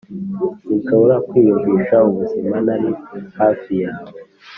[0.61, 2.91] sinshobora kwiyumvisha ubuzima ntari
[3.39, 4.13] hafi yawe,